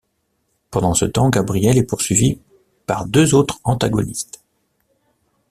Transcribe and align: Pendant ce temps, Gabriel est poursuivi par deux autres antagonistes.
Pendant 0.71 0.95
ce 0.95 1.05
temps, 1.05 1.29
Gabriel 1.29 1.77
est 1.77 1.83
poursuivi 1.83 2.39
par 2.87 3.05
deux 3.05 3.35
autres 3.35 3.59
antagonistes. 3.63 4.41